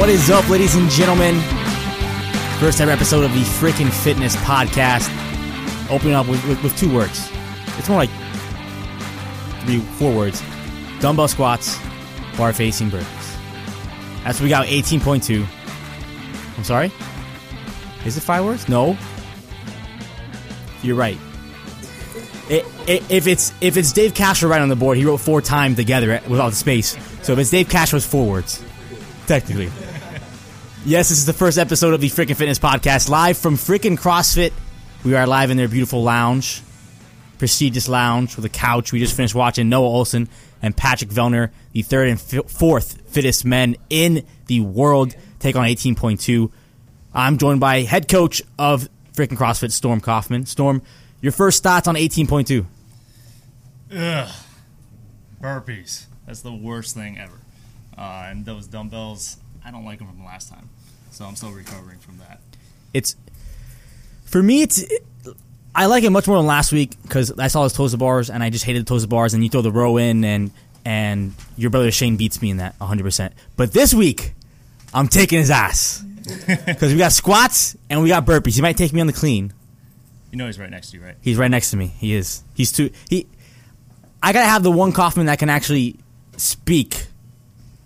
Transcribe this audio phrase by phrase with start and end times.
[0.00, 1.38] What is up, ladies and gentlemen?
[2.58, 5.10] First ever episode of the Freaking Fitness Podcast.
[5.90, 7.30] Opening up with, with, with two words.
[7.76, 8.10] It's more like
[9.66, 10.42] three, four words.
[11.00, 11.78] Dumbbell squats,
[12.38, 14.24] bar facing burpees.
[14.24, 14.68] That's what we got.
[14.68, 15.46] 18.2.
[16.56, 16.90] I'm sorry.
[18.06, 18.70] Is it five words?
[18.70, 18.96] No.
[20.82, 21.18] You're right.
[22.48, 25.42] It, it, if it's if it's Dave Castro right on the board, he wrote four
[25.42, 26.96] times together without the space.
[27.20, 28.64] So if it's Dave it's four words,
[29.26, 29.70] technically.
[30.84, 34.52] Yes, this is the first episode of the Freaking Fitness Podcast, live from Freaking CrossFit.
[35.04, 36.62] We are live in their beautiful lounge,
[37.38, 38.90] prestigious lounge with a couch.
[38.90, 40.28] We just finished watching Noah Ohlsen
[40.62, 45.66] and Patrick Vellner, the third and fi- fourth fittest men in the world, take on
[45.66, 46.50] 18.2.
[47.12, 50.46] I'm joined by head coach of Freaking CrossFit, Storm Kaufman.
[50.46, 50.80] Storm,
[51.20, 52.64] your first thoughts on 18.2?
[53.94, 54.34] Ugh.
[55.42, 56.06] Burpees.
[56.26, 57.38] That's the worst thing ever.
[57.98, 59.36] Uh, and those dumbbells,
[59.70, 60.68] I don't like them from last time.
[61.12, 62.40] So I'm still recovering from that.
[62.92, 63.14] It's
[64.24, 64.62] for me.
[64.62, 64.84] It's
[65.76, 68.30] I like it much more than last week because I saw his toes to bars
[68.30, 69.32] and I just hated the toes to bars.
[69.32, 70.50] And you throw the row in and
[70.84, 73.04] and your brother Shane beats me in that 100.
[73.04, 74.32] percent But this week,
[74.92, 76.02] I'm taking his ass
[76.66, 78.56] because we got squats and we got burpees.
[78.56, 79.52] He might take me on the clean.
[80.32, 81.14] You know he's right next to you, right?
[81.20, 81.86] He's right next to me.
[81.86, 82.42] He is.
[82.54, 82.90] He's too.
[83.08, 83.28] He.
[84.20, 85.94] I gotta have the one Kaufman that can actually
[86.36, 87.06] speak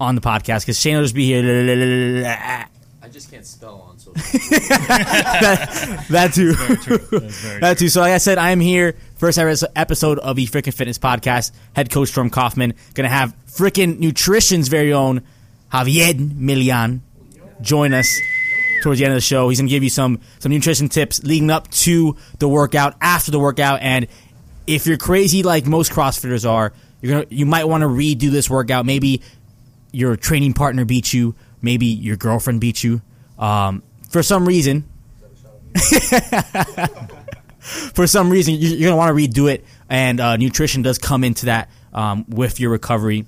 [0.01, 2.25] on the podcast because Shane will just be here.
[3.03, 4.15] I just can't spell on social.
[4.39, 6.55] that, that too.
[7.61, 7.89] That too.
[7.89, 8.97] So, like I said, I am here.
[9.17, 11.53] First ever episode of the Freakin' Fitness Podcast.
[11.75, 12.75] Head coach Storm Kaufman.
[12.95, 15.23] Gonna have Freakin' Nutrition's very own
[15.73, 17.01] Javier Milian
[17.61, 18.09] join us
[18.83, 19.49] towards the end of the show.
[19.49, 23.39] He's gonna give you some some nutrition tips leading up to the workout, after the
[23.41, 24.07] workout, and
[24.67, 28.49] if you're crazy like most CrossFitters are, you're gonna you might want to redo this
[28.49, 28.87] workout.
[28.87, 29.23] Maybe
[29.95, 31.35] your training partner beat you.
[31.63, 33.01] Maybe your girlfriend beat you.
[33.39, 34.85] Um, for some reason,
[37.59, 41.25] for some reason, you- you're gonna want to redo it, and uh, nutrition does come
[41.25, 43.27] into that um, with your recovery.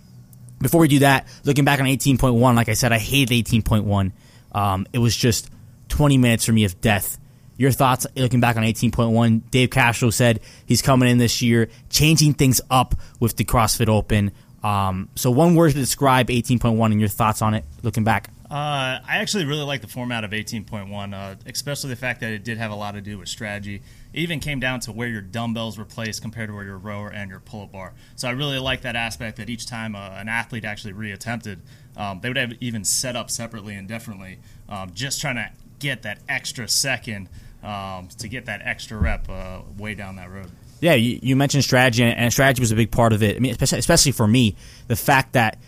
[0.60, 4.12] Before we do that, looking back on 18.1, like I said, I hated 18.1.
[4.52, 5.50] Um, it was just
[5.90, 7.18] 20 minutes for me of death.
[7.58, 9.50] Your thoughts looking back on 18.1?
[9.50, 14.32] Dave Castro said he's coming in this year, changing things up with the CrossFit Open.
[14.66, 18.30] Um, so, one word to describe 18.1 and your thoughts on it looking back.
[18.50, 22.42] Uh, I actually really like the format of 18.1, uh, especially the fact that it
[22.42, 23.76] did have a lot to do with strategy.
[24.12, 27.08] It even came down to where your dumbbells were placed compared to where your rower
[27.08, 27.94] and your pull-up bar.
[28.16, 31.58] So I really like that aspect that each time uh, an athlete actually reattempted,
[31.96, 34.38] um, they would have even set up separately and differently,
[34.68, 37.28] um, just trying to get that extra second
[37.62, 40.50] um, to get that extra rep uh, way down that road.
[40.80, 43.36] Yeah, you, you mentioned strategy, and, strategy was a big part of it.
[43.36, 44.56] I mean, especially, especially for me,
[44.88, 45.58] the fact that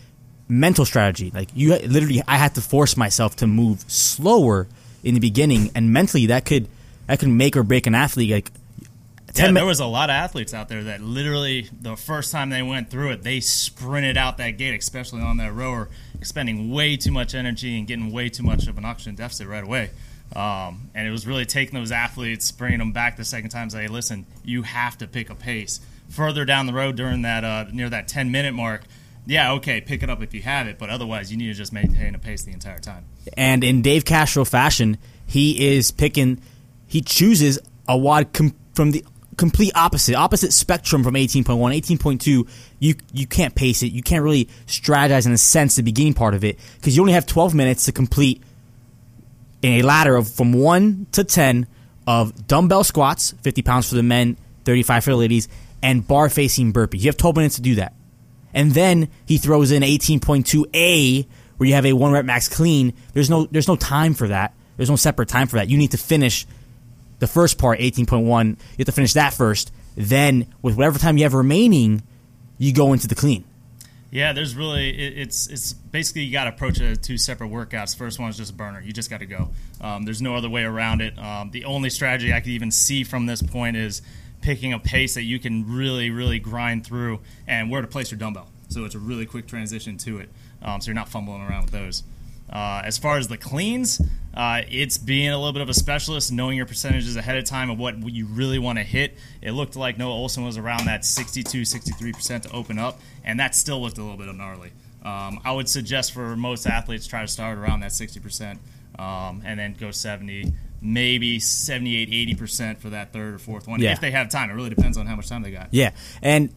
[0.47, 4.67] mental strategy, like you literally, I had to force myself to move slower
[5.03, 6.67] in the beginning, and mentally, that could
[7.07, 8.31] that could make or break an athlete.
[8.31, 8.51] Like
[9.35, 12.61] Yeah, there was a lot of athletes out there that literally the first time they
[12.61, 17.11] went through it, they sprinted out that gate, especially on that rower, expending way too
[17.11, 19.89] much energy and getting way too much of an oxygen deficit right away.
[20.35, 23.69] Um, and it was really taking those athletes, bringing them back the second time.
[23.69, 25.79] Say, listen, you have to pick a pace
[26.09, 28.83] further down the road during that uh, near that 10 minute mark.
[29.25, 31.71] Yeah, okay, pick it up if you have it, but otherwise, you need to just
[31.73, 33.05] maintain a pace the entire time.
[33.37, 36.41] and in Dave Castro fashion, he is picking.
[36.87, 39.05] He chooses a WOD com- from the
[39.37, 41.45] complete opposite, opposite spectrum from 18.1.
[41.45, 43.91] 18.2, you you can't pace it.
[43.91, 47.13] You can't really strategize in a sense the beginning part of it because you only
[47.13, 48.41] have 12 minutes to complete
[49.61, 51.67] in a ladder of from one to 10
[52.07, 55.47] of dumbbell squats, 50 pounds for the men, 35 for the ladies,
[55.81, 57.01] and bar facing burpees.
[57.01, 57.93] You have 12 minutes to do that.
[58.53, 61.27] And then he throws in 18.2A
[61.57, 62.93] where you have a one rep max clean.
[63.13, 64.53] There's no there's no time for that.
[64.77, 65.69] There's no separate time for that.
[65.69, 66.47] You need to finish
[67.19, 68.47] the first part, 18.1.
[68.47, 69.71] You have to finish that first.
[69.95, 72.01] Then with whatever time you have remaining,
[72.57, 73.43] you go into the clean.
[74.11, 77.51] Yeah, there's really it, it's it's basically you got to approach it as two separate
[77.51, 77.95] workouts.
[77.95, 78.81] First one is just a burner.
[78.81, 79.49] You just got to go.
[79.81, 81.17] Um, there's no other way around it.
[81.17, 84.01] Um, the only strategy I could even see from this point is
[84.41, 88.17] picking a pace that you can really really grind through and where to place your
[88.17, 88.47] dumbbell.
[88.69, 90.29] So it's a really quick transition to it.
[90.61, 92.03] Um, so you're not fumbling around with those.
[92.51, 94.01] Uh, as far as the cleans,
[94.33, 97.69] uh, it's being a little bit of a specialist, knowing your percentages ahead of time
[97.69, 99.17] of what you really want to hit.
[99.41, 103.53] It looked like Noah Ohlsen was around that 62, 63% to open up, and that
[103.55, 104.71] still looked a little bit gnarly.
[105.03, 108.57] Um, I would suggest for most athletes try to start around that 60%
[108.97, 110.51] um, and then go 70,
[110.81, 113.93] maybe 78, 80% for that third or fourth one Yeah.
[113.93, 114.49] if they have time.
[114.49, 115.69] It really depends on how much time they got.
[115.71, 115.91] Yeah,
[116.21, 116.53] and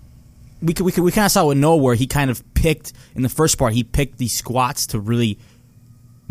[0.60, 2.92] we could, we could, we kind of saw with Noah where he kind of picked
[3.14, 5.38] in the first part he picked the squats to really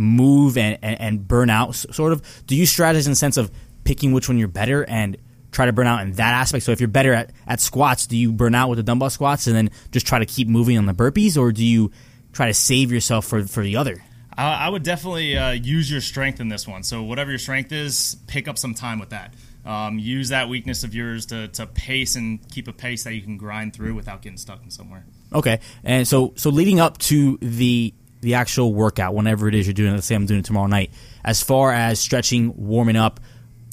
[0.01, 2.21] move and, and, and burn out, sort of.
[2.45, 3.51] Do you strategize in the sense of
[3.83, 5.17] picking which one you're better and
[5.51, 6.65] try to burn out in that aspect?
[6.65, 9.47] So if you're better at, at squats, do you burn out with the dumbbell squats
[9.47, 11.91] and then just try to keep moving on the burpees, or do you
[12.33, 14.03] try to save yourself for, for the other?
[14.37, 16.83] I, I would definitely uh, use your strength in this one.
[16.83, 19.33] So whatever your strength is, pick up some time with that.
[19.63, 23.21] Um, use that weakness of yours to, to pace and keep a pace that you
[23.21, 25.05] can grind through without getting stuck in somewhere.
[25.33, 29.73] Okay, and so so leading up to the the actual workout, whenever it is you're
[29.73, 30.91] doing, let's say I'm doing it tomorrow night.
[31.23, 33.19] As far as stretching, warming up,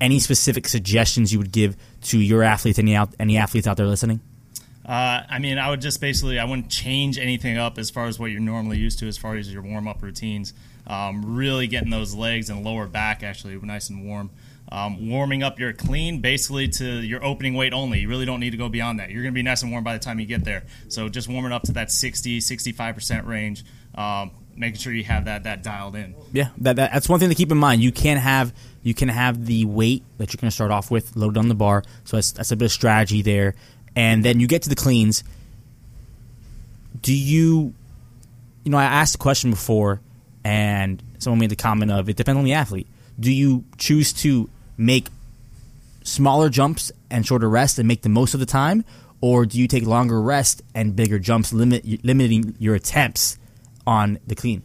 [0.01, 3.87] any specific suggestions you would give to your athletes, any out any athletes out there
[3.87, 4.21] listening?
[4.87, 8.19] Uh, I mean, I would just basically I wouldn't change anything up as far as
[8.19, 10.55] what you're normally used to as far as your warm up routines.
[10.87, 14.31] Um, really getting those legs and lower back actually nice and warm.
[14.71, 18.01] Um, warming up your clean basically to your opening weight only.
[18.01, 19.11] You really don't need to go beyond that.
[19.11, 20.65] You're going to be nice and warm by the time you get there.
[20.89, 23.65] So just warming up to that 60, 65% range,
[23.99, 26.15] um, making sure you have that that dialed in.
[26.33, 27.83] Yeah, that, that, that's one thing to keep in mind.
[27.83, 31.17] You can have you can have the weight that you're going to start off with
[31.17, 33.55] loaded on the bar, so that's that's a bit of strategy there,
[33.97, 35.25] and then you get to the cleans.
[37.01, 37.75] Do you,
[38.65, 40.01] you know, I asked a question before,
[40.45, 42.87] and someone made the comment of it depends on the athlete.
[43.19, 45.09] Do you choose to make
[46.05, 48.85] smaller jumps and shorter rest and make the most of the time,
[49.21, 53.39] or do you take longer rest and bigger jumps, limit limiting your attempts
[53.89, 54.63] on the clean?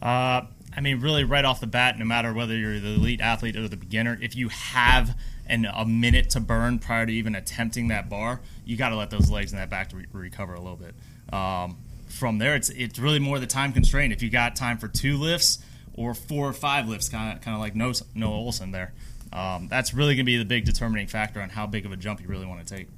[0.00, 0.40] Uh,
[0.74, 3.68] I mean, really, right off the bat, no matter whether you're the elite athlete or
[3.68, 5.16] the beginner, if you have
[5.46, 9.10] an, a minute to burn prior to even attempting that bar, you got to let
[9.10, 10.94] those legs and that back to re- recover a little bit.
[11.32, 11.76] Um,
[12.08, 14.14] from there, it's it's really more the time constraint.
[14.14, 15.58] If you got time for two lifts
[15.94, 18.94] or four or five lifts, kind of kind of like Noah Noah Ohlsen there,
[19.30, 21.96] um, that's really going to be the big determining factor on how big of a
[21.98, 22.88] jump you really want to take.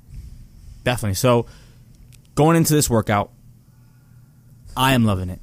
[0.84, 1.14] Definitely.
[1.14, 1.46] So,
[2.36, 3.32] going into this workout,
[4.76, 5.40] I am loving it.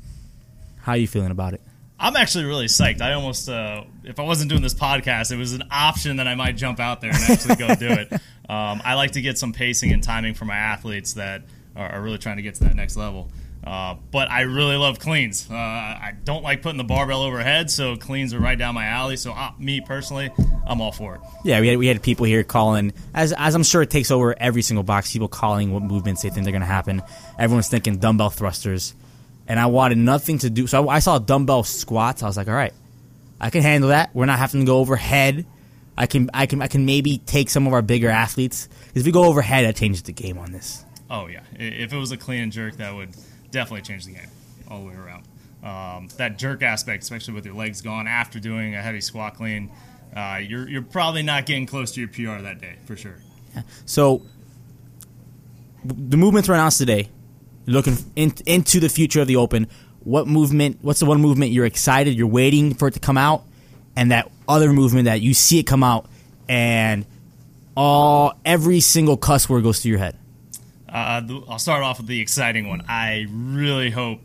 [0.78, 1.62] How are you feeling about it?
[2.00, 3.02] I'm actually really psyched.
[3.02, 6.36] I almost, uh, if I wasn't doing this podcast, it was an option that I
[6.36, 8.14] might jump out there and actually go do it.
[8.50, 11.42] Um, I like to get some pacing and timing for my athletes that
[11.76, 13.30] are, are really trying to get to that next level.
[13.62, 15.52] Uh, but I really love cleans.
[15.52, 19.18] Uh, I don't like putting the barbell overhead, so cleans are right down my alley.
[19.18, 20.30] So uh, me personally,
[20.66, 21.22] I'm all for it.
[21.44, 24.34] Yeah, we had, we had people here calling, as, as I'm sure it takes over
[24.40, 27.02] every single box, people calling what movements they think they're going to happen.
[27.38, 28.96] Everyone's thinking dumbbell thrusters.
[29.48, 30.68] And I wanted nothing to do.
[30.68, 32.22] So I, I saw dumbbell squats.
[32.22, 32.74] I was like, all right,
[33.40, 34.14] I can handle that.
[34.14, 35.46] We're not having to go overhead.
[35.98, 38.68] I can, I can, I can maybe take some of our bigger athletes.
[38.68, 40.84] Because if we go overhead, that changes the game on this.
[41.10, 43.16] Oh yeah, if it was a clean and jerk, that would
[43.52, 44.30] definitely change the game
[44.70, 45.24] all the way around.
[45.64, 49.72] Um, that jerk aspect, especially with your legs gone after doing a heavy squat clean,
[50.16, 53.16] uh, you're you're probably not getting close to your PR that day for sure.
[53.56, 53.62] Yeah.
[53.86, 54.22] So
[55.84, 57.10] the movements now is today.
[57.68, 59.68] You're looking in, into the future of the Open.
[60.00, 60.78] What movement?
[60.82, 62.16] What's the one movement you're excited?
[62.16, 63.44] You're waiting for it to come out,
[63.94, 66.10] and that other movement that you see it come out,
[66.48, 67.06] and
[67.76, 70.18] all every single cuss word goes through your head.
[70.88, 72.86] Uh, the, I'll start off with the exciting one.
[72.88, 74.22] I really hope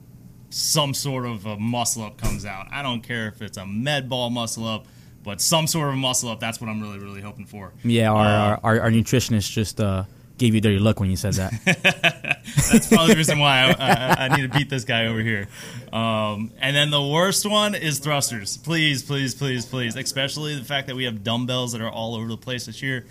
[0.51, 2.69] some sort of a muscle up comes out.
[2.71, 4.87] I don't care if it's a med ball muscle up,
[5.25, 6.39] but some sort of a muscle up.
[6.39, 7.73] That's what I'm really really hoping for.
[7.83, 10.05] Yeah, our our, our, our nutritionist just uh,
[10.43, 11.53] gave you a dirty look when you said that.
[12.73, 15.47] That's probably the reason why I, I, I need to beat this guy over here.
[15.93, 18.57] Um, and then the worst one is thrusters.
[18.57, 19.95] Please, please, please, please.
[19.95, 23.07] Especially the fact that we have dumbbells that are all over the place this year.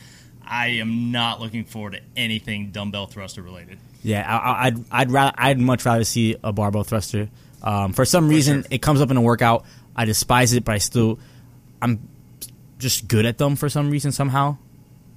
[0.46, 3.80] I am not looking forward to anything dumbbell thruster related.
[4.04, 7.30] Yeah, I, I- I'd I'd rather I'd much rather see a barbell thruster.
[7.64, 8.68] Um, for some reason, sure.
[8.72, 9.66] it comes up in a workout.
[9.96, 11.18] I despise it, but I still
[11.82, 12.00] I'm
[12.80, 14.58] just good at them for some reason somehow,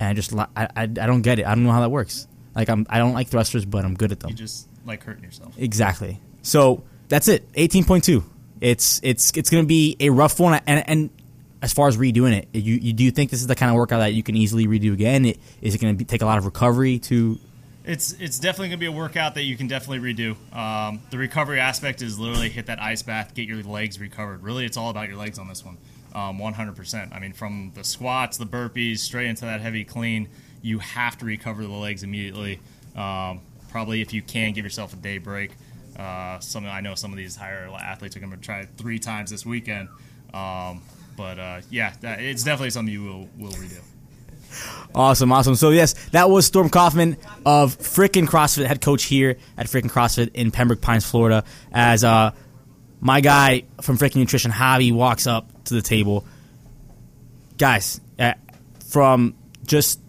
[0.01, 1.47] and I just I, I, I don't get it.
[1.47, 2.27] I don't know how that works.
[2.55, 4.31] Like I'm I don't like thrusters, but I'm good at them.
[4.31, 5.55] You just like hurting yourself.
[5.59, 6.21] Exactly.
[6.43, 7.49] So that's it.
[7.55, 8.25] Eighteen point two.
[8.61, 10.61] It's it's it's gonna be a rough one.
[10.67, 11.11] And and
[11.63, 13.77] as far as redoing it, you, you do you think this is the kind of
[13.77, 15.25] workout that you can easily redo again?
[15.25, 17.39] It, is it going to take a lot of recovery to?
[17.85, 20.37] It's it's definitely gonna be a workout that you can definitely redo.
[20.57, 24.43] Um, the recovery aspect is literally hit that ice bath, get your legs recovered.
[24.43, 25.77] Really, it's all about your legs on this one,
[26.15, 27.15] um, 100%.
[27.15, 30.29] I mean, from the squats, the burpees, straight into that heavy clean,
[30.63, 32.61] you have to recover the legs immediately.
[32.97, 33.41] Um,
[33.71, 35.51] probably if you can give yourself a day break.
[35.99, 39.31] Uh, some I know some of these higher athletes are gonna try it three times
[39.31, 39.89] this weekend.
[40.33, 40.83] Um,
[41.17, 43.81] but uh, yeah, that, it's definitely something you will will redo.
[44.95, 45.57] Awesome, awesome.
[45.57, 50.31] So yes, that was Storm Kaufman of Freakin' CrossFit, head coach here at Freakin' CrossFit
[50.35, 51.45] in Pembroke Pines, Florida.
[51.73, 52.31] As uh,
[53.01, 56.25] my guy from Freakin' Nutrition, Javi, walks up to the table.
[57.59, 58.35] Guys, uh,
[58.89, 60.01] from just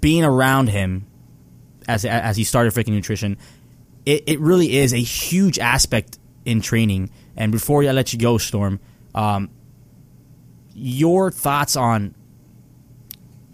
[0.00, 1.06] being around him
[1.86, 3.36] as as he started freaking Nutrition,
[4.04, 7.10] it, it really is a huge aspect in training.
[7.36, 8.80] And before I let you go, Storm,
[9.14, 9.50] Um,
[10.74, 12.14] your thoughts on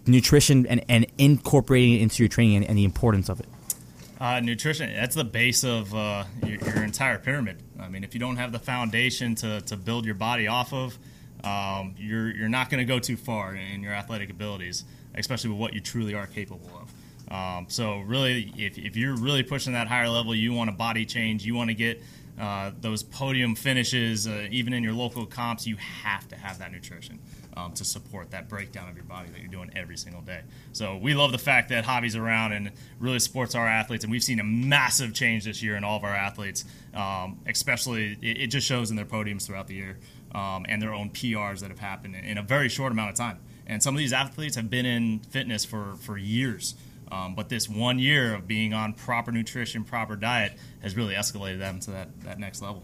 [0.05, 3.47] nutrition and, and incorporating it into your training and, and the importance of it?
[4.19, 7.61] Uh, nutrition, that's the base of uh, your, your, entire pyramid.
[7.79, 10.97] I mean, if you don't have the foundation to, to build your body off of,
[11.45, 14.83] um, you're, you're not going to go too far in your athletic abilities,
[15.13, 16.91] especially with what you truly are capable of.
[17.31, 21.05] Um, so, really, if, if you're really pushing that higher level, you want a body
[21.05, 22.01] change, you want to get
[22.39, 26.71] uh, those podium finishes, uh, even in your local comps, you have to have that
[26.71, 27.19] nutrition
[27.55, 30.41] um, to support that breakdown of your body that you're doing every single day.
[30.73, 34.23] So we love the fact that Javi's around and really supports our athletes, and we've
[34.23, 36.65] seen a massive change this year in all of our athletes.
[36.93, 39.97] Um, especially, it, it, just shows in their podiums throughout the year
[40.35, 43.39] um, and their own PRs that have happened in a very short amount of time.
[43.65, 46.75] And some of these athletes have been in fitness for for years.
[47.11, 51.59] Um, but this one year of being on proper nutrition, proper diet has really escalated
[51.59, 52.83] them to that, that next level.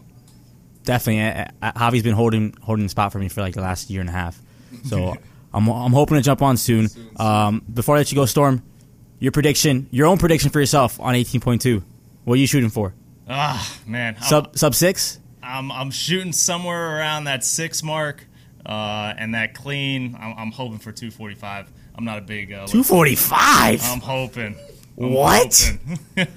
[0.84, 3.90] Definitely, I, I, Javi's been holding holding the spot for me for like the last
[3.90, 4.40] year and a half.
[4.84, 5.16] So
[5.54, 6.88] I'm, I'm hoping to jump on soon.
[7.16, 8.62] Um, before I let you go, Storm,
[9.18, 11.82] your prediction, your own prediction for yourself on 18.2.
[12.24, 12.94] What are you shooting for?
[13.28, 15.18] Ah, man, sub sub six.
[15.52, 18.26] I'm I'm shooting somewhere around that six mark,
[18.64, 20.16] uh, and that clean.
[20.18, 21.70] I'm, I'm hoping for 245.
[21.94, 23.80] I'm not a big uh, 245.
[23.84, 24.56] I'm hoping.
[24.98, 25.78] I'm what?
[26.16, 26.34] Hoping.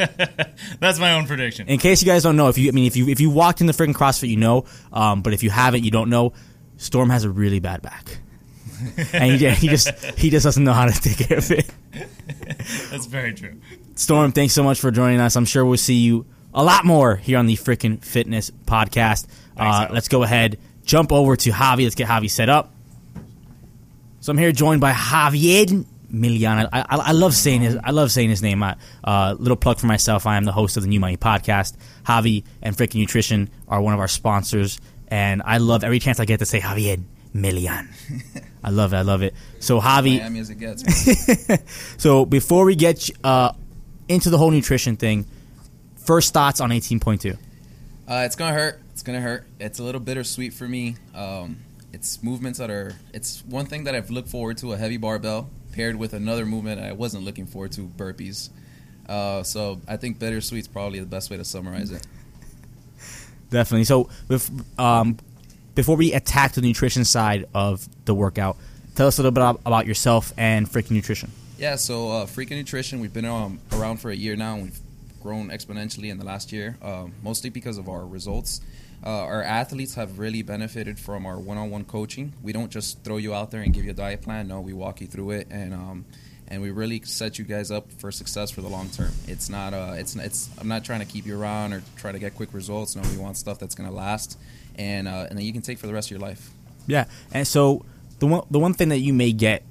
[0.79, 1.69] That's my own prediction.
[1.69, 3.61] In case you guys don't know, if you I mean if you if you walked
[3.61, 4.65] in the freaking CrossFit, you know.
[4.91, 6.33] Um, but if you haven't, you don't know.
[6.77, 8.17] Storm has a really bad back,
[9.13, 11.73] and he, he just he just doesn't know how to take care of it.
[12.91, 13.61] That's very true.
[13.95, 15.37] Storm, thanks so much for joining us.
[15.37, 19.27] I'm sure we'll see you a lot more here on the freaking fitness podcast.
[19.57, 21.83] Uh, let's go ahead, jump over to Javi.
[21.83, 22.71] Let's get Javi set up.
[24.21, 26.69] So I'm here joined by Javier Milian.
[26.71, 28.63] I, I, I, love saying his I love saying his name.
[28.63, 30.25] Uh, little plug for myself.
[30.25, 31.75] I am the host of the New Money podcast.
[32.05, 36.25] Javi and Freaking Nutrition are one of our sponsors, and I love every chance I
[36.25, 37.03] get to say Javier
[37.35, 37.89] Milian.
[38.63, 38.97] I love it.
[38.97, 39.35] I love it.
[39.59, 42.01] So Javi, Miami as it gets.
[42.01, 43.51] so before we get uh,
[44.07, 45.25] into the whole nutrition thing,
[46.05, 47.37] first thoughts on 18.2.
[48.07, 48.79] Uh, it's gonna hurt.
[48.91, 49.45] It's gonna hurt.
[49.59, 50.95] It's a little bittersweet for me.
[51.13, 51.57] Um,
[51.91, 52.93] it's movements that are.
[53.13, 56.81] It's one thing that I've looked forward to a heavy barbell paired with another movement
[56.81, 58.49] I wasn't looking forward to burpees.
[59.07, 62.05] Uh, so I think bittersweet's probably the best way to summarize it.
[63.49, 63.83] Definitely.
[63.83, 65.17] So with, um,
[65.75, 68.57] before we attack the nutrition side of the workout,
[68.95, 71.31] tell us a little bit about yourself and Freaking Nutrition.
[71.57, 74.79] Yeah, so uh, Freaking Nutrition, we've been um, around for a year now, and we've
[75.25, 78.61] grown exponentially in the last year, uh, mostly because of our results.
[79.03, 82.31] Uh, our athletes have really benefited from our one-on-one coaching.
[82.43, 84.47] We don't just throw you out there and give you a diet plan.
[84.47, 86.05] No, we walk you through it, and um,
[86.47, 89.11] and we really set you guys up for success for the long term.
[89.27, 92.19] It's not uh, it's it's I'm not trying to keep you around or try to
[92.19, 92.95] get quick results.
[92.95, 94.37] No, we want stuff that's going to last,
[94.75, 96.51] and uh, and then you can take for the rest of your life.
[96.85, 97.83] Yeah, and so
[98.19, 99.63] the one the one thing that you may get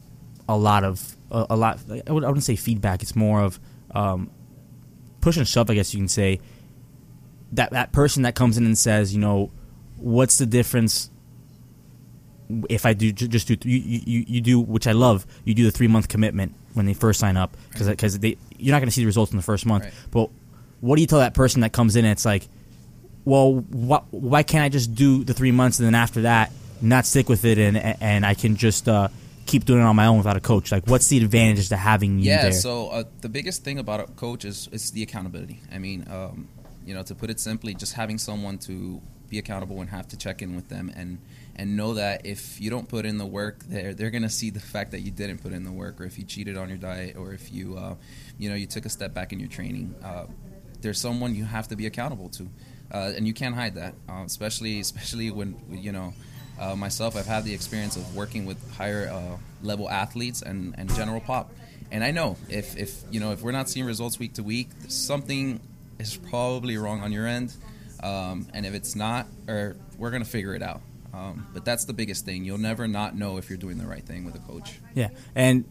[0.48, 3.02] a lot of a, a lot I, would, wouldn't say feedback.
[3.02, 3.60] It's more of
[3.92, 4.30] um,
[5.24, 5.70] push and shove.
[5.70, 6.38] I guess you can say
[7.52, 9.50] that that person that comes in and says, you know,
[9.96, 11.10] what's the difference
[12.68, 15.70] if I do just do you, you, you do which I love you do the
[15.70, 18.92] three month commitment when they first sign up because because they you're not going to
[18.92, 19.84] see the results in the first month.
[19.84, 19.94] Right.
[20.10, 20.30] But
[20.80, 22.46] what do you tell that person that comes in and it's like,
[23.24, 26.52] well, wh- why can't I just do the three months and then after that
[26.82, 29.08] not stick with it and and I can just uh,
[29.46, 30.72] keep doing it on my own without a coach?
[30.72, 32.52] Like, what's the advantage to having you yeah, there?
[32.52, 35.60] so uh, the biggest thing about a coach is is the accountability.
[35.72, 36.48] I mean, um,
[36.84, 40.16] you know, to put it simply, just having someone to be accountable and have to
[40.16, 41.18] check in with them and
[41.56, 44.60] and know that if you don't put in the work, they're they're gonna see the
[44.60, 47.16] fact that you didn't put in the work, or if you cheated on your diet,
[47.16, 47.94] or if you uh,
[48.38, 49.94] you know you took a step back in your training.
[50.02, 50.26] Uh,
[50.80, 52.48] there's someone you have to be accountable to,
[52.92, 53.94] uh, and you can't hide that.
[54.08, 56.12] Uh, especially especially when you know.
[56.58, 60.92] Uh, myself, I've had the experience of working with higher uh, level athletes and, and
[60.94, 61.52] general pop,
[61.90, 64.68] and I know if, if you know if we're not seeing results week to week,
[64.88, 65.60] something
[65.98, 67.54] is probably wrong on your end.
[68.02, 70.80] Um, and if it's not, or we're gonna figure it out.
[71.14, 72.44] Um, but that's the biggest thing.
[72.44, 74.80] You'll never not know if you're doing the right thing with a coach.
[74.94, 75.64] Yeah, and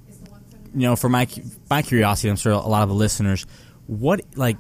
[0.74, 1.28] you know, for my
[1.70, 3.46] my curiosity, I'm sure a lot of the listeners,
[3.88, 4.58] what like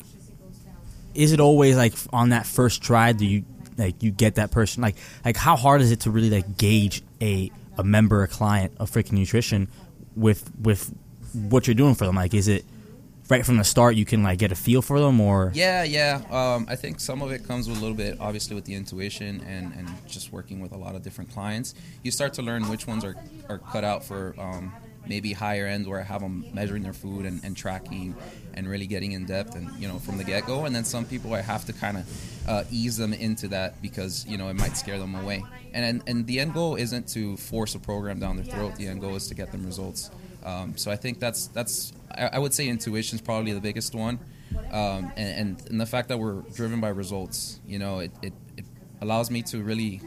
[1.14, 3.12] is it always like on that first try?
[3.14, 3.46] Do you
[3.78, 4.82] like you get that person?
[4.82, 8.74] Like like how hard is it to really like gauge a a member, a client
[8.80, 9.68] of freaking nutrition
[10.16, 10.94] with with
[11.34, 12.16] what you're doing for them?
[12.16, 12.66] Like, is it
[13.30, 16.22] right from the start you can like get a feel for them or Yeah, yeah.
[16.30, 19.42] Um, I think some of it comes with a little bit, obviously, with the intuition
[19.48, 21.74] and, and just working with a lot of different clients.
[22.04, 23.16] You start to learn which ones are,
[23.50, 24.74] are cut out for um,
[25.08, 28.16] maybe higher end where I have them measuring their food and, and tracking
[28.54, 30.66] and really getting in depth and you know from the get go.
[30.66, 34.26] And then some people I have to kind of uh, ease them into that because
[34.28, 35.44] you know it might scare them away.
[35.74, 38.76] And, and and the end goal isn't to force a program down their throat.
[38.76, 40.10] The end goal is to get them results.
[40.44, 43.96] Um, so I think that's that's I, I would say intuition is probably the biggest
[43.96, 44.20] one.
[44.72, 48.34] Um, and, and, and the fact that we're driven by results, you know, it, it,
[48.58, 48.66] it
[49.02, 50.02] allows me to really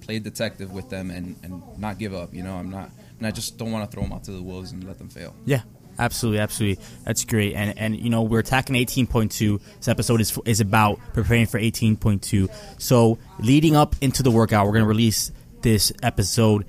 [0.00, 2.34] play detective with them and, and not give up.
[2.34, 4.42] You know, I'm not, and I just don't want to throw them out to the
[4.42, 5.36] wolves and let them fail.
[5.44, 5.60] Yeah,
[5.98, 6.82] absolutely, absolutely.
[7.04, 7.54] That's great.
[7.54, 9.60] And and you know, we're attacking 18.2.
[9.76, 12.48] This episode is is about preparing for 18.2.
[12.80, 16.64] So leading up into the workout, we're to release this episode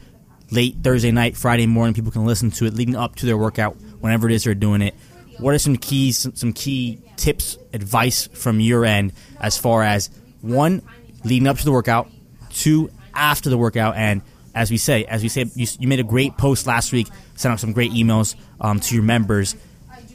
[0.52, 1.94] late Thursday night, Friday morning.
[1.94, 4.82] People can listen to it leading up to their workout, whenever it is they're doing
[4.82, 4.94] it.
[5.40, 10.10] What are some keys, some, some key tips, advice from your end as far as
[10.42, 10.82] one
[11.24, 12.10] leading up to the workout,
[12.50, 14.22] two after the workout, and
[14.54, 17.52] as we say, as we say, you, you made a great post last week, sent
[17.54, 19.56] out some great emails um, to your members.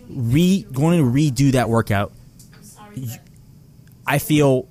[0.09, 2.13] Re going to redo that workout.
[4.07, 4.69] I feel,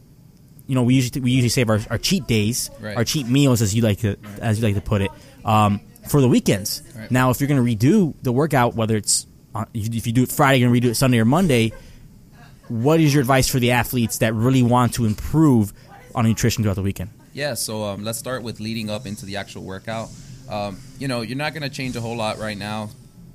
[0.67, 2.95] you know, we usually we usually save our, our cheat days, Right.
[2.95, 5.11] our cheat meals, as you like to as you like to put it,
[5.43, 6.81] um, for the weekends.
[6.95, 7.11] Right.
[7.11, 10.13] Now, if you're going to redo the workout, whether it's on, if you if you
[10.13, 11.73] do it Friday, you're going to redo it Sunday or Monday.
[12.67, 15.71] What is your advice for the athletes that really want to improve
[16.15, 17.11] on nutrition throughout the weekend?
[17.35, 20.09] Yeah, so um, let's start with leading up into the actual workout.
[20.49, 22.91] Um, you know, you're not going to change a whole lot right now.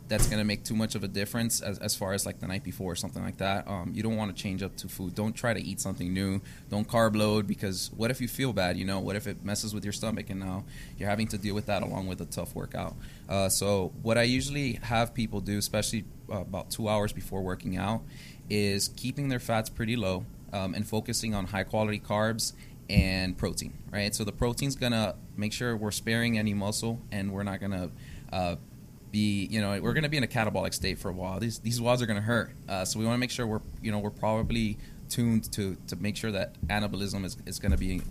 [0.09, 2.47] That's going to make too much of a difference as, as far as like the
[2.47, 3.69] night before or something like that.
[3.69, 5.15] Um, you don't want to change up to food.
[5.15, 6.41] Don't try to eat something new.
[6.71, 8.79] Don't carb load because what if you feel bad?
[8.79, 10.65] You know, what if it messes with your stomach and now
[10.97, 12.97] you're having to deal with that along with a tough workout.
[13.29, 17.77] Uh, so what I usually have people do, especially uh, about two hours before working
[17.77, 18.01] out,
[18.49, 22.55] is keeping their fats pretty low um, and focusing on high quality carbs
[22.91, 24.15] and protein, right?
[24.15, 27.91] So the protein's gonna make sure we're sparing any muscle and we're not gonna
[28.33, 28.57] uh,
[29.13, 31.39] be, you know, we're gonna be in a catabolic state for a while.
[31.39, 33.93] These these WODs are gonna hurt, uh, so we want to make sure we're, you
[33.93, 34.77] know, we're probably
[35.09, 38.03] tuned to to make sure that anabolism is, is gonna be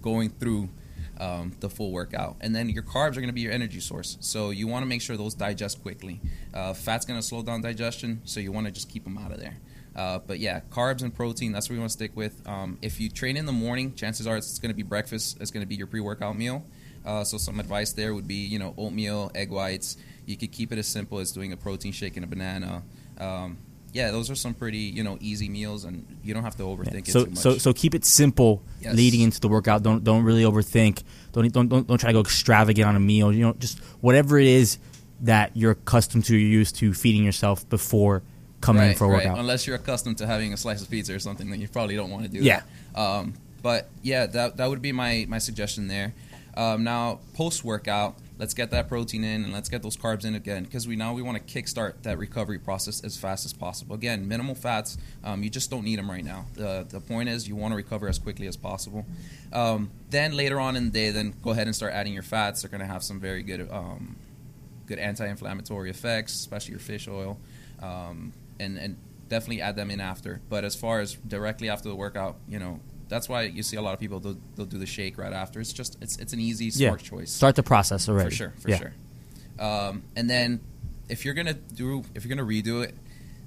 [0.00, 0.70] going through
[1.18, 2.36] um, the full workout.
[2.40, 4.16] And then your carbs are going to be your energy source.
[4.20, 6.20] So you want to make sure those digest quickly.
[6.52, 9.30] Uh, fat's going to slow down digestion, so you want to just keep them out
[9.30, 9.58] of there.
[9.96, 12.46] Uh, but yeah, carbs and protein, that's what we want to stick with.
[12.48, 15.50] Um, if you train in the morning, chances are it's going to be breakfast, it's
[15.50, 16.64] going to be your pre workout meal.
[17.04, 19.96] Uh, so some advice there would be, you know, oatmeal, egg whites.
[20.26, 22.82] You could keep it as simple as doing a protein shake and a banana.
[23.18, 23.58] Um,
[23.92, 27.06] yeah, those are some pretty, you know, easy meals, and you don't have to overthink
[27.06, 27.38] so it too much.
[27.38, 28.96] so so keep it simple Yes.
[28.96, 29.84] leading into the workout.
[29.84, 31.04] Don't don't really overthink.
[31.32, 33.32] Don't don't don't, don't try to go extravagant on a meal.
[33.32, 34.78] You know, just whatever it is
[35.20, 38.22] that you're accustomed to, you're used to feeding yourself before
[38.64, 39.26] coming in right, for a right.
[39.26, 42.10] Unless you're accustomed to having a slice of pizza or something, then you probably don't
[42.10, 42.62] want to do Yeah.
[42.94, 43.00] that.
[43.00, 46.14] Um, but yeah, that that would be my my suggestion there.
[46.56, 50.36] Um, now post workout, let's get that protein in and let's get those carbs in
[50.36, 53.94] again because we now we want to kickstart that recovery process as fast as possible.
[53.96, 54.96] Again, minimal fats.
[55.24, 56.46] Um, you just don't need them right now.
[56.54, 59.04] The the point is you want to recover as quickly as possible.
[59.52, 62.62] Um, then later on in the day, then go ahead and start adding your fats.
[62.62, 64.14] They're going to have some very good um,
[64.86, 67.38] good anti-inflammatory effects, especially your fish oil,
[67.82, 68.96] um, and and
[69.28, 70.40] definitely add them in after.
[70.48, 73.82] But as far as directly after the workout, you know, that's why you see a
[73.82, 75.60] lot of people they'll, they'll do the shake right after.
[75.60, 78.30] It's just it's it's an easy yeah, smart choice start the process already.
[78.30, 78.78] for sure, for Yeah.
[78.78, 78.94] sure.
[79.58, 80.60] Um, and then
[81.08, 82.94] if you're gonna do if you're gonna redo it,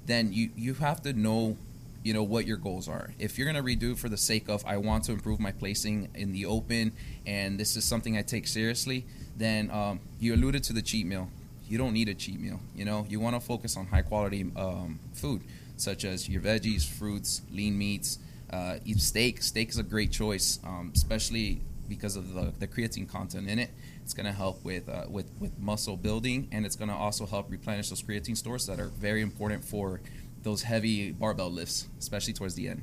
[0.06, 1.56] then you you have to know
[2.04, 3.12] you know what your goals are.
[3.18, 6.08] If you're gonna redo it for the sake of I want to improve my placing
[6.14, 6.92] in the open
[7.26, 9.04] and this is something I take seriously,
[9.36, 11.28] then um, you alluded to the cheat meal.
[11.68, 12.60] You don't need a cheat meal.
[12.74, 15.42] You know you want to focus on high quality um, food
[15.80, 18.18] such as your veggies, fruits, lean meats.
[18.50, 19.42] Uh, eat steak.
[19.42, 23.70] Steak is a great choice, um, especially because of the, the creatine content in it.
[24.02, 27.26] It's going to help with, uh, with with muscle building, and it's going to also
[27.26, 30.00] help replenish those creatine stores that are very important for
[30.42, 32.80] those heavy barbell lifts, especially towards the end.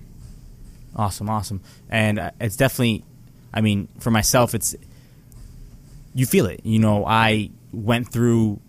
[0.95, 3.04] Awesome, awesome, and uh, it's definitely.
[3.52, 4.76] I mean, for myself, it's
[6.13, 6.62] you feel it.
[6.63, 8.60] You know, I went through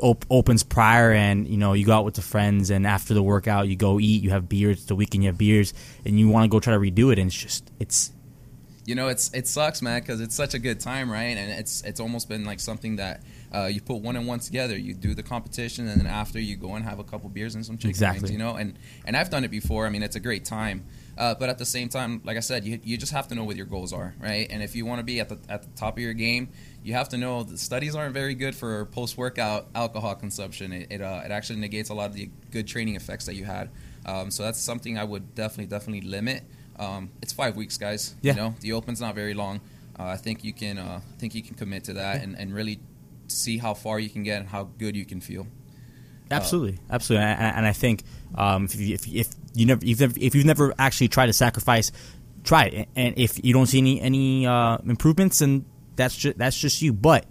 [0.00, 3.22] op- opens prior, and you know, you go out with the friends, and after the
[3.22, 4.22] workout, you go eat.
[4.22, 4.86] You have beers.
[4.86, 7.28] The weekend, you have beers, and you want to go try to redo it, and
[7.28, 8.12] it's just it's
[8.86, 11.36] You know, it's it sucks, man, because it's such a good time, right?
[11.36, 13.22] And it's it's almost been like something that
[13.54, 14.76] uh, you put one and one together.
[14.76, 17.64] You do the competition, and then after you go and have a couple beers and
[17.64, 18.20] some chicken Exactly.
[18.22, 18.56] wings, you know.
[18.56, 19.86] And and I've done it before.
[19.86, 20.84] I mean, it's a great time.
[21.16, 23.44] Uh, but at the same time, like I said, you, you just have to know
[23.44, 24.46] what your goals are, right?
[24.50, 26.48] And if you want to be at the at the top of your game,
[26.82, 30.72] you have to know the studies aren't very good for post workout alcohol consumption.
[30.72, 33.44] It it, uh, it actually negates a lot of the good training effects that you
[33.44, 33.70] had.
[34.06, 36.42] Um, so that's something I would definitely definitely limit.
[36.78, 38.14] Um, it's five weeks, guys.
[38.20, 38.32] Yeah.
[38.32, 39.60] You know, the open's not very long.
[39.98, 42.52] Uh, I think you can uh, I think you can commit to that and, and
[42.52, 42.80] really
[43.28, 45.46] see how far you can get and how good you can feel.
[46.30, 48.02] Absolutely, absolutely, and, and I think
[48.34, 51.92] um, if, you, if, if you never if, if you've never actually tried to sacrifice,
[52.42, 55.64] try it, and if you don't see any any uh, improvements, then
[55.96, 56.92] that's just that's just you.
[56.92, 57.26] But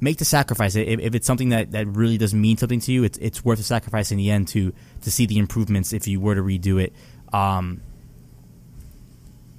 [0.00, 3.04] make the sacrifice if, if it's something that, that really does mean something to you.
[3.04, 6.20] It's it's worth the sacrifice in the end to to see the improvements if you
[6.20, 6.92] were to redo it.
[7.32, 7.82] Um,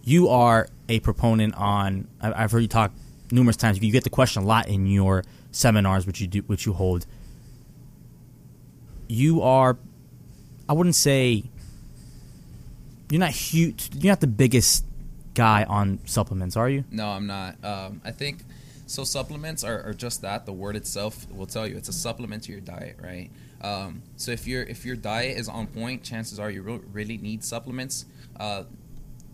[0.04, 2.08] you are a proponent on.
[2.20, 2.92] I've heard you talk
[3.32, 3.82] numerous times.
[3.82, 7.06] You get the question a lot in your seminars, which you do, which you hold
[9.12, 9.78] you are
[10.70, 11.44] I wouldn't say
[13.10, 14.86] you're not huge you're not the biggest
[15.34, 16.84] guy on supplements, are you?
[16.92, 17.64] No, I'm not.
[17.64, 18.44] Um, I think
[18.88, 19.04] so.
[19.04, 20.46] Supplements are, are, just that.
[20.46, 23.30] The word itself will tell you it's a supplement to your diet, right?
[23.62, 27.44] Um, so if your if your diet is on point, chances are you really need
[27.44, 28.06] supplements.
[28.40, 28.64] Uh,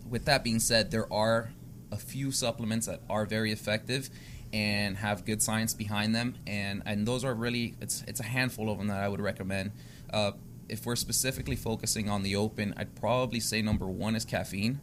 [0.08, 1.50] with that being said, there are
[1.90, 4.10] a few supplements that are very effective
[4.52, 8.70] and have good science behind them, and and those are really it's it's a handful
[8.70, 9.72] of them that I would recommend.
[10.12, 10.32] Uh,
[10.68, 14.80] if we're specifically focusing on the open, I'd probably say number one is caffeine.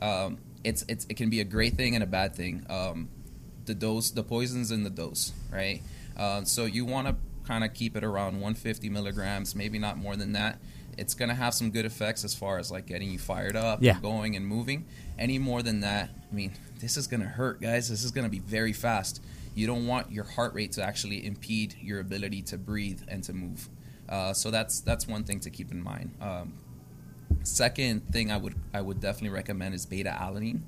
[0.00, 2.64] Um, it's, it's it can be a great thing and a bad thing.
[2.68, 3.08] Um,
[3.66, 5.82] the dose, the poisons in the dose, right?
[6.16, 10.16] Uh, so you want to kind of keep it around 150 milligrams, maybe not more
[10.16, 10.58] than that.
[10.96, 13.94] It's gonna have some good effects as far as like getting you fired up, yeah.
[13.94, 14.86] and going and moving.
[15.18, 17.88] Any more than that, I mean, this is gonna hurt, guys.
[17.88, 19.22] This is gonna be very fast.
[19.54, 23.32] You don't want your heart rate to actually impede your ability to breathe and to
[23.32, 23.68] move.
[24.08, 26.10] Uh, so that's that's one thing to keep in mind.
[26.20, 26.54] Um,
[27.44, 30.62] second thing I would I would definitely recommend is beta alanine.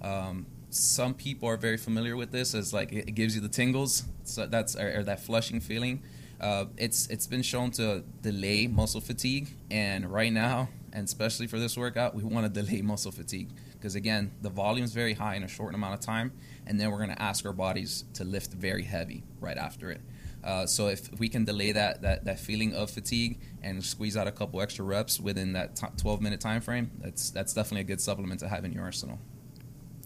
[0.00, 4.04] Um, some people are very familiar with this as like it, gives you the tingles.
[4.22, 6.04] So that's or, or that flushing feeling.
[6.40, 11.58] Uh, it's it's been shown to delay muscle fatigue, and right now, and especially for
[11.58, 13.48] this workout, we want to delay muscle fatigue
[13.80, 16.32] because again, the volume is very high in a short amount of time,
[16.66, 20.02] and then we're going to ask our bodies to lift very heavy right after it.
[20.44, 24.26] Uh, so if we can delay that, that that feeling of fatigue and squeeze out
[24.26, 27.84] a couple extra reps within that t- 12 minute time frame, that's that's definitely a
[27.84, 29.18] good supplement to have in your arsenal.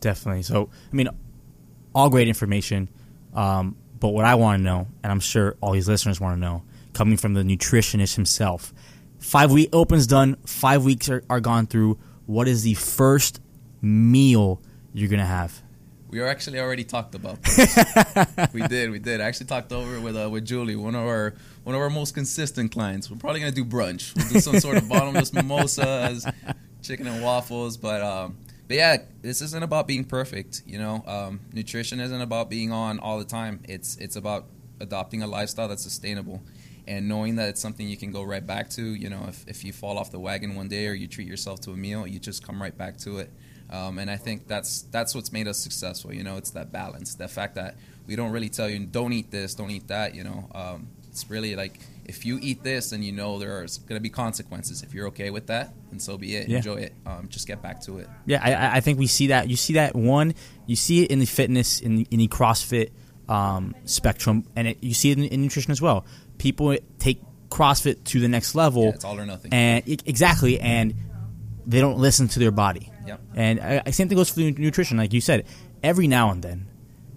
[0.01, 0.43] Definitely.
[0.43, 1.09] So I mean,
[1.95, 2.89] all great information.
[3.33, 6.41] Um, but what I want to know, and I'm sure all these listeners want to
[6.41, 8.73] know, coming from the nutritionist himself,
[9.19, 11.99] five week opens done, five weeks are, are gone through.
[12.27, 13.41] What is the first
[13.85, 14.61] meal
[14.93, 15.63] you're gonna have?
[16.09, 17.43] We actually already talked about.
[17.43, 17.77] This.
[18.53, 19.21] we did, we did.
[19.21, 22.15] I actually talked over with uh, with Julie, one of our one of our most
[22.15, 23.11] consistent clients.
[23.11, 24.15] We're probably gonna do brunch.
[24.17, 26.27] We'll do some sort of bottomless mimosas,
[26.83, 27.77] chicken and waffles.
[27.77, 28.37] But um,
[28.69, 30.63] but yeah, this isn't about being perfect.
[30.67, 33.61] You know, um, nutrition isn't about being on all the time.
[33.65, 34.47] It's it's about
[34.81, 36.43] adopting a lifestyle that's sustainable
[36.87, 38.83] and knowing that it's something you can go right back to.
[38.83, 41.61] You know, if if you fall off the wagon one day or you treat yourself
[41.63, 43.31] to a meal, you just come right back to it.
[43.71, 46.13] Um, and I think that's that's what's made us successful.
[46.13, 49.31] You know, it's that balance, the fact that we don't really tell you don't eat
[49.31, 50.15] this, don't eat that.
[50.15, 53.97] You know, um, it's really like if you eat this, then you know there's going
[53.97, 54.83] to be consequences.
[54.83, 56.49] If you're okay with that, and so be it.
[56.49, 56.59] Yeah.
[56.59, 56.95] Enjoy it.
[57.07, 58.09] Um, just get back to it.
[58.27, 59.49] Yeah, I, I, think we see that.
[59.49, 60.35] You see that one.
[60.67, 62.91] You see it in the fitness, in the, in the CrossFit
[63.29, 66.05] um, spectrum, and it, you see it in, in, nutrition as well.
[66.39, 68.85] People take CrossFit to the next level.
[68.85, 69.53] Yeah, it's all or nothing.
[69.53, 70.95] And exactly, and
[71.67, 72.91] they don't listen to their body.
[73.07, 73.21] Yep.
[73.35, 74.97] And I, same thing goes for nutrition.
[74.97, 75.47] Like you said,
[75.83, 76.67] every now and then,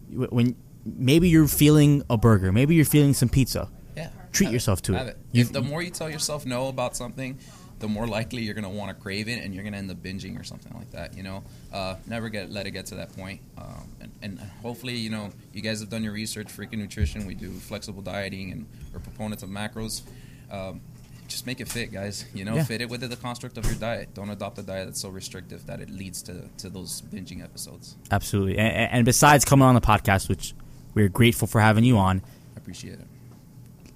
[0.09, 3.69] when maybe you're feeling a burger, maybe you're feeling some pizza.
[3.95, 4.09] Yeah.
[4.31, 4.83] Treat yourself it.
[4.83, 5.07] to it.
[5.07, 5.17] it.
[5.33, 7.37] If the more you tell yourself no about something,
[7.79, 9.91] the more likely you're going to want to crave it, and you're going to end
[9.91, 11.15] up binging or something like that.
[11.15, 13.41] You know, uh, never get let it get to that point.
[13.57, 16.47] Um, and, and, hopefully, you know, you guys have done your research.
[16.47, 20.01] Freaking nutrition, we do flexible dieting, and we're proponents of macros.
[20.49, 20.81] Um,
[21.27, 22.25] just make it fit, guys.
[22.33, 22.63] You know, yeah.
[22.63, 24.13] fit it within the construct of your diet.
[24.13, 27.95] Don't adopt a diet that's so restrictive that it leads to, to those binging episodes.
[28.11, 28.57] Absolutely.
[28.57, 30.53] And, and besides coming on the podcast, which
[30.93, 32.21] we're grateful for having you on,
[32.55, 33.07] I appreciate it.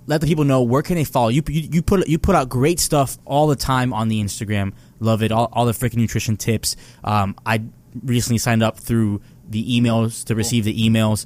[0.08, 1.44] Let the people know where can they follow you.
[1.48, 4.74] You, you put you put out great stuff all the time on the Instagram.
[5.00, 5.32] Love it.
[5.32, 6.76] All, all the freaking nutrition tips.
[7.04, 7.64] Um, I
[8.04, 10.74] recently signed up through the emails to receive cool.
[10.74, 11.26] the emails.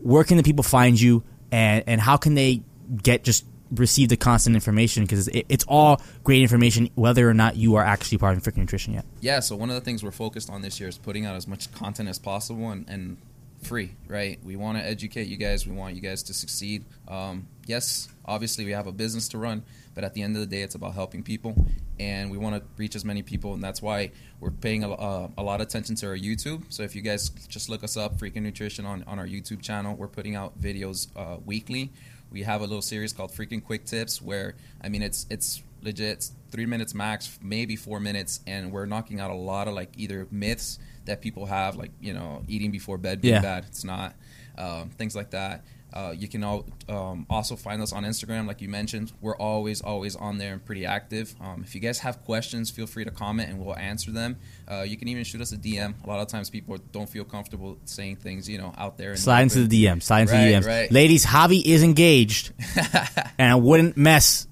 [0.00, 2.62] Where can the people find you, and and how can they
[3.02, 7.56] get just receive the constant information because it, it's all great information whether or not
[7.56, 9.04] you are actually part of freaking nutrition yet.
[9.20, 11.46] Yeah, so one of the things we're focused on this year is putting out as
[11.46, 13.16] much content as possible and, and
[13.64, 14.38] free, right?
[14.44, 15.66] We want to educate you guys.
[15.66, 16.84] We want you guys to succeed.
[17.08, 20.46] Um, yes, obviously we have a business to run, but at the end of the
[20.46, 21.56] day, it's about helping people,
[21.98, 25.28] and we want to reach as many people, and that's why we're paying a, uh,
[25.38, 26.64] a lot of attention to our YouTube.
[26.68, 29.96] So if you guys just look us up, Freaking Nutrition, on, on our YouTube channel,
[29.96, 31.92] we're putting out videos uh, weekly
[32.30, 36.30] we have a little series called Freaking Quick Tips where I mean it's it's legit
[36.50, 40.26] three minutes max, maybe four minutes, and we're knocking out a lot of like either
[40.30, 43.42] myths that people have, like you know, eating before bed being Yeah.
[43.42, 43.64] bad.
[43.66, 44.14] It's not
[44.56, 45.64] um, things like that.
[45.94, 49.12] Uh, you can all, um, also find us on Instagram, like you mentioned.
[49.20, 51.34] We're always, always on there and pretty active.
[51.40, 54.36] Um, if you guys have questions, feel free to comment and we'll answer them.
[54.68, 55.94] Uh, you can even shoot us a DM.
[56.02, 59.12] A lot of times people don't feel comfortable saying things, you know, out there.
[59.12, 60.02] in Slide into the DM.
[60.02, 60.66] Slide into Right, the DMs.
[60.66, 60.90] right.
[60.92, 62.52] Ladies, Javi is engaged,
[63.38, 64.48] and I wouldn't mess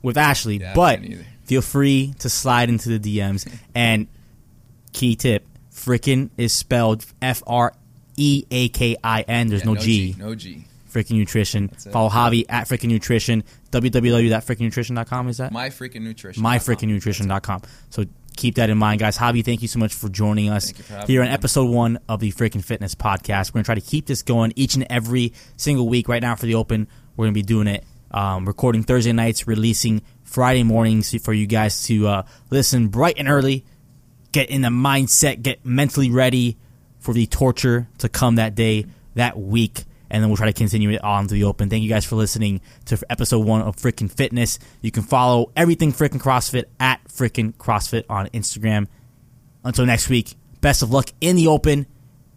[0.00, 1.00] with Ashley, Yeah, but
[1.44, 3.46] feel free to slide into the DMs.
[3.74, 4.06] and
[4.94, 7.74] key tip: freakin' is spelled F R
[8.16, 9.48] E A K I N.
[9.48, 10.16] There's Yeah, no, G.
[10.18, 10.64] No G.
[10.88, 11.68] Freakin' Nutrition.
[11.68, 13.44] Follow Javi at Freakin' Nutrition.
[13.70, 15.52] www.frickinnutrition.com is that?
[15.52, 16.42] My freaking nutrition.
[16.42, 17.62] myfrickinnutrition.com.
[17.90, 18.04] So
[18.36, 19.18] keep that in mind, guys.
[19.18, 21.34] Javi, thank you so much for joining us for here on me.
[21.34, 23.50] episode one of the Freaking Fitness Podcast.
[23.50, 26.08] We're going to try to keep this going each and every single week.
[26.08, 29.46] Right now for the Open, we're going to be doing it, um, recording Thursday nights,
[29.46, 33.64] releasing Friday mornings for you guys to uh, listen bright and early,
[34.32, 36.56] get in the mindset, get mentally ready
[37.00, 40.90] for the torture to come that day, that week, and then we'll try to continue
[40.90, 41.68] it on to the open.
[41.68, 44.58] Thank you guys for listening to episode one of Freakin' Fitness.
[44.80, 48.88] You can follow everything Freakin' CrossFit at Freakin' CrossFit on Instagram.
[49.64, 51.86] Until next week, best of luck in the open.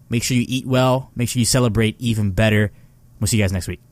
[0.10, 1.12] Make sure you eat well.
[1.16, 2.72] Make sure you celebrate even better.
[3.20, 3.91] We'll see you guys next week.